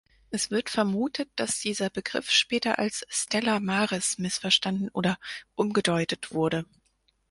[0.31, 5.19] Es wird vermutet, dass dieser Begriff später als "stella maris" missverstanden oder
[5.53, 6.65] umgedeutet wurde.